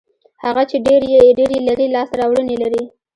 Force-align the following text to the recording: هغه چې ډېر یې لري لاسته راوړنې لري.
هغه 0.43 0.63
چې 0.69 0.77
ډېر 0.85 1.01
یې 1.11 1.19
لري 1.67 1.87
لاسته 1.95 2.15
راوړنې 2.21 2.55
لري. 2.63 2.83